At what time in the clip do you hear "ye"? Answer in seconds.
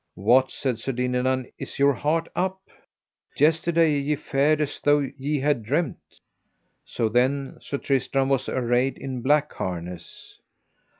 3.99-4.15, 5.15-5.39